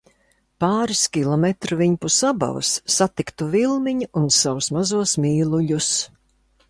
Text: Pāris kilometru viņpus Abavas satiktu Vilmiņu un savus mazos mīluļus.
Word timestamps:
Pāris 0.63 1.01
kilometru 1.17 1.77
viņpus 1.81 2.17
Abavas 2.29 2.71
satiktu 2.95 3.51
Vilmiņu 3.57 4.09
un 4.23 4.29
savus 4.39 4.71
mazos 4.79 5.15
mīluļus. 5.27 5.93